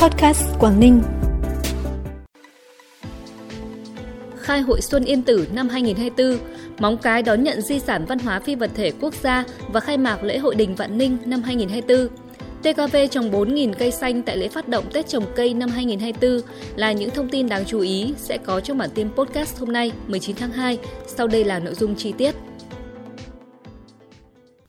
[0.00, 1.02] Podcast Quảng Ninh.
[4.36, 6.38] Khai hội Xuân Yên Tử năm 2024,
[6.78, 9.96] Móng Cái đón nhận di sản văn hóa phi vật thể quốc gia và khai
[9.98, 12.08] mạc lễ hội đình Vạn Ninh năm 2024.
[12.62, 16.92] TKV trồng 4.000 cây xanh tại lễ phát động Tết trồng cây năm 2024 là
[16.92, 20.36] những thông tin đáng chú ý sẽ có trong bản tin podcast hôm nay 19
[20.36, 20.78] tháng 2.
[21.06, 22.34] Sau đây là nội dung chi tiết.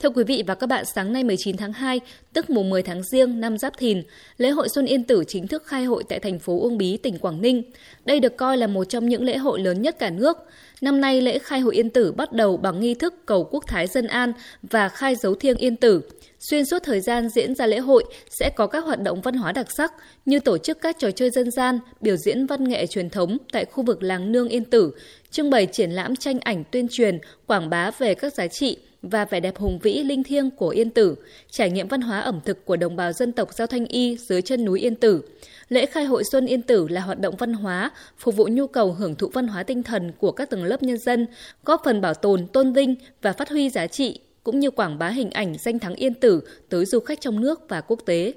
[0.01, 1.99] Thưa quý vị và các bạn, sáng nay 19 tháng 2,
[2.33, 4.03] tức mùng 10 tháng Giêng năm Giáp Thìn,
[4.37, 7.17] lễ hội Xuân Yên Tử chính thức khai hội tại thành phố Uông Bí, tỉnh
[7.17, 7.63] Quảng Ninh.
[8.05, 10.37] Đây được coi là một trong những lễ hội lớn nhất cả nước.
[10.81, 13.87] Năm nay, lễ khai hội Yên Tử bắt đầu bằng nghi thức cầu quốc thái
[13.87, 14.33] dân an
[14.63, 16.01] và khai dấu thiêng Yên Tử.
[16.41, 19.51] Xuyên suốt thời gian diễn ra lễ hội sẽ có các hoạt động văn hóa
[19.51, 19.93] đặc sắc
[20.25, 23.65] như tổ chức các trò chơi dân gian, biểu diễn văn nghệ truyền thống tại
[23.65, 24.91] khu vực làng Nương Yên Tử,
[25.31, 29.25] trưng bày triển lãm tranh ảnh tuyên truyền, quảng bá về các giá trị, và
[29.25, 31.15] vẻ đẹp hùng vĩ linh thiêng của Yên Tử,
[31.51, 34.41] trải nghiệm văn hóa ẩm thực của đồng bào dân tộc Giao Thanh Y dưới
[34.41, 35.21] chân núi Yên Tử.
[35.69, 38.93] Lễ khai hội Xuân Yên Tử là hoạt động văn hóa, phục vụ nhu cầu
[38.93, 41.27] hưởng thụ văn hóa tinh thần của các tầng lớp nhân dân,
[41.65, 45.09] góp phần bảo tồn, tôn vinh và phát huy giá trị, cũng như quảng bá
[45.09, 48.33] hình ảnh danh thắng Yên Tử tới du khách trong nước và quốc tế.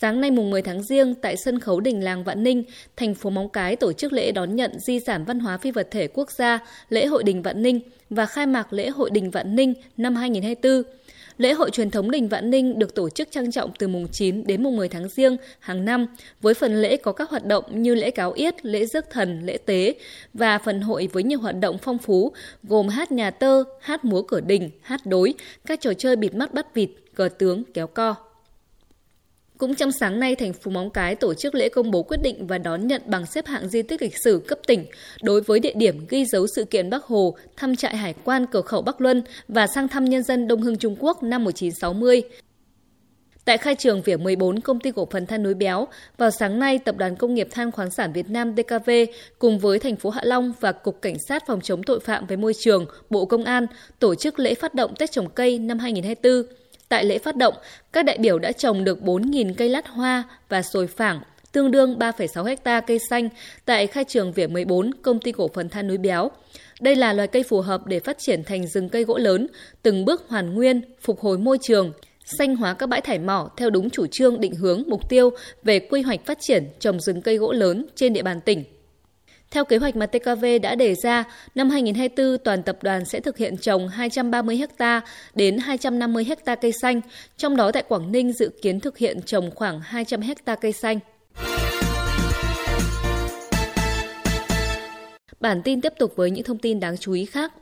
[0.00, 2.64] Sáng nay mùng 10 tháng Giêng tại sân khấu đình làng Vạn Ninh,
[2.96, 5.88] thành phố Móng Cái tổ chức lễ đón nhận di sản văn hóa phi vật
[5.90, 9.56] thể quốc gia lễ hội đình Vạn Ninh và khai mạc lễ hội đình Vạn
[9.56, 10.82] Ninh năm 2024.
[11.38, 14.46] Lễ hội truyền thống đình Vạn Ninh được tổ chức trang trọng từ mùng 9
[14.46, 16.06] đến mùng 10 tháng Giêng hàng năm,
[16.40, 19.58] với phần lễ có các hoạt động như lễ cáo yết, lễ rước thần, lễ
[19.66, 19.94] tế
[20.34, 24.22] và phần hội với nhiều hoạt động phong phú gồm hát nhà tơ, hát múa
[24.22, 25.34] cửa đình, hát đối,
[25.66, 28.31] các trò chơi bịt mắt bắt vịt, cờ tướng, kéo co.
[29.62, 32.46] Cũng trong sáng nay, thành phố Móng Cái tổ chức lễ công bố quyết định
[32.46, 34.86] và đón nhận bằng xếp hạng di tích lịch sử cấp tỉnh
[35.22, 38.60] đối với địa điểm ghi dấu sự kiện Bắc Hồ, thăm trại hải quan cửa
[38.60, 42.22] khẩu Bắc Luân và sang thăm nhân dân Đông Hưng Trung Quốc năm 1960.
[43.44, 46.78] Tại khai trường Vỉa 14, công ty cổ phần than núi béo, vào sáng nay,
[46.78, 48.90] Tập đoàn Công nghiệp Than khoáng sản Việt Nam DKV
[49.38, 52.36] cùng với thành phố Hạ Long và Cục Cảnh sát phòng chống tội phạm về
[52.36, 53.66] môi trường, Bộ Công an
[53.98, 56.61] tổ chức lễ phát động Tết trồng cây năm 2024.
[56.92, 57.54] Tại lễ phát động,
[57.92, 61.20] các đại biểu đã trồng được 4.000 cây lát hoa và sồi phảng,
[61.52, 63.28] tương đương 3,6 ha cây xanh
[63.64, 66.30] tại khai trường Vỉa 14, công ty cổ phần than núi béo.
[66.80, 69.46] Đây là loài cây phù hợp để phát triển thành rừng cây gỗ lớn,
[69.82, 71.92] từng bước hoàn nguyên, phục hồi môi trường,
[72.38, 75.30] xanh hóa các bãi thải mỏ theo đúng chủ trương định hướng mục tiêu
[75.62, 78.64] về quy hoạch phát triển trồng rừng cây gỗ lớn trên địa bàn tỉnh.
[79.52, 81.24] Theo kế hoạch mà TKV đã đề ra,
[81.54, 85.00] năm 2024 toàn tập đoàn sẽ thực hiện trồng 230 ha
[85.34, 87.00] đến 250 ha cây xanh,
[87.36, 90.98] trong đó tại Quảng Ninh dự kiến thực hiện trồng khoảng 200 ha cây xanh.
[95.40, 97.52] Bản tin tiếp tục với những thông tin đáng chú ý khác.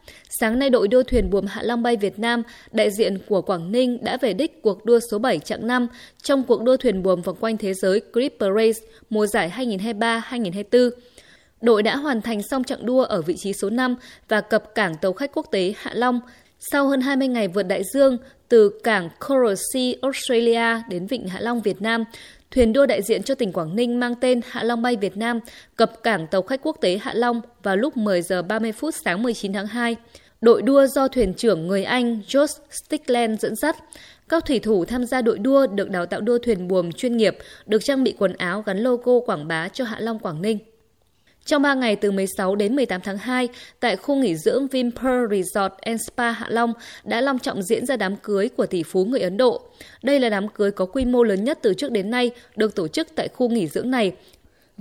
[0.41, 2.43] Sáng nay đội đua thuyền buồm Hạ Long bay Việt Nam,
[2.73, 5.87] đại diện của Quảng Ninh đã về đích cuộc đua số 7 chặng 5
[6.23, 10.91] trong cuộc đua thuyền buồm vòng quanh thế giới Clipper Race mùa giải 2023-2024
[11.61, 13.97] đội đã hoàn thành xong chặng đua ở vị trí số 5
[14.29, 16.21] và cập cảng tàu khách quốc tế Hạ Long.
[16.73, 21.41] Sau hơn 20 ngày vượt đại dương từ cảng Coral Sea Australia đến Vịnh Hạ
[21.41, 22.05] Long Việt Nam,
[22.51, 25.41] thuyền đua đại diện cho tỉnh Quảng Ninh mang tên Hạ Long Bay Việt Nam
[25.77, 29.23] cập cảng tàu khách quốc tế Hạ Long vào lúc 10 giờ 30 phút sáng
[29.23, 29.97] 19 tháng 2.
[30.41, 33.77] Đội đua do thuyền trưởng người Anh George Stickland dẫn dắt.
[34.29, 37.39] Các thủy thủ tham gia đội đua được đào tạo đua thuyền buồm chuyên nghiệp,
[37.67, 40.59] được trang bị quần áo gắn logo quảng bá cho Hạ Long Quảng Ninh.
[41.45, 43.49] Trong 3 ngày từ 16 đến 18 tháng 2,
[43.81, 46.73] tại khu nghỉ dưỡng Vinpearl Resort and Spa Hạ Long
[47.05, 49.63] đã long trọng diễn ra đám cưới của tỷ phú người Ấn Độ.
[50.03, 52.89] Đây là đám cưới có quy mô lớn nhất từ trước đến nay được tổ
[52.89, 54.13] chức tại khu nghỉ dưỡng này,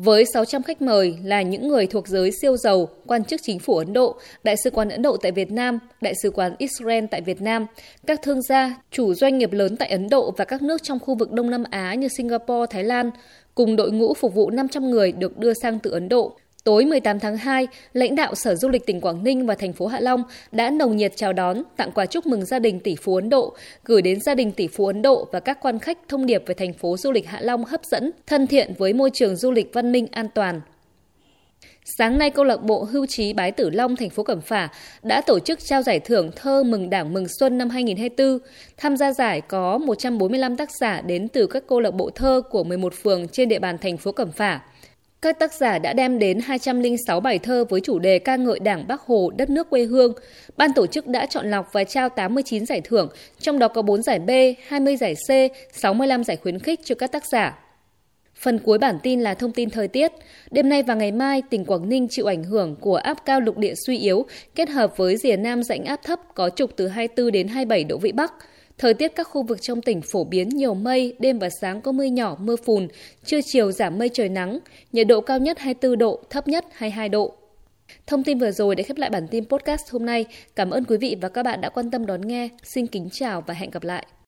[0.02, 3.78] với 600 khách mời là những người thuộc giới siêu giàu, quan chức chính phủ
[3.78, 7.22] Ấn Độ, Đại sứ quán Ấn Độ tại Việt Nam, Đại sứ quán Israel tại
[7.22, 7.66] Việt Nam,
[8.08, 11.16] các thương gia, chủ doanh nghiệp lớn tại Ấn Độ và các nước trong khu
[11.16, 13.12] vực Đông Nam Á như Singapore, Thái Lan,
[13.56, 16.36] cùng đội ngũ phục vụ 500 người được đưa sang từ Ấn Độ.
[16.64, 19.88] Tối 18 tháng 2, lãnh đạo Sở Du lịch tỉnh Quảng Ninh và thành phố
[19.88, 23.16] Hạ Long đã nồng nhiệt chào đón, tặng quà chúc mừng gia đình tỷ phú
[23.16, 23.56] Ấn Độ,
[23.86, 26.54] gửi đến gia đình tỷ phú Ấn Độ và các quan khách thông điệp về
[26.54, 29.74] thành phố du lịch Hạ Long hấp dẫn, thân thiện với môi trường du lịch
[29.74, 30.62] văn minh an toàn.
[31.98, 34.70] Sáng nay, câu lạc bộ Hưu trí Bái Tử Long thành phố Cẩm Phả
[35.04, 38.40] đã tổ chức trao giải thưởng thơ mừng Đảng mừng Xuân năm 2024.
[38.78, 42.64] Tham gia giải có 145 tác giả đến từ các câu lạc bộ thơ của
[42.64, 44.62] 11 phường trên địa bàn thành phố Cẩm Phả.
[45.22, 48.88] Các tác giả đã đem đến 206 bài thơ với chủ đề ca ngợi Đảng
[48.88, 50.14] Bắc Hồ, đất nước quê hương.
[50.58, 54.04] Ban tổ chức đã chọn lọc và trao 89 giải thưởng, trong đó có 4
[54.04, 54.30] giải B,
[54.68, 55.30] 20 giải C,
[55.74, 57.60] 65 giải khuyến khích cho các tác giả.
[58.36, 60.12] Phần cuối bản tin là thông tin thời tiết.
[60.52, 63.58] Đêm nay và ngày mai, tỉnh Quảng Ninh chịu ảnh hưởng của áp cao lục
[63.58, 64.26] địa suy yếu
[64.56, 67.98] kết hợp với rìa nam rãnh áp thấp có trục từ 24 đến 27 độ
[67.98, 68.34] vĩ Bắc.
[68.80, 71.92] Thời tiết các khu vực trong tỉnh phổ biến nhiều mây, đêm và sáng có
[71.92, 72.88] mưa nhỏ, mưa phùn,
[73.26, 74.60] trưa chiều giảm mây trời nắng,
[74.92, 77.34] nhiệt độ cao nhất 24 độ, thấp nhất 22 độ.
[78.08, 80.26] Thông tin vừa rồi đã khép lại bản tin podcast hôm nay.
[80.56, 82.50] Cảm ơn quý vị và các bạn đã quan tâm đón nghe.
[82.64, 84.06] Xin kính chào và hẹn gặp lại.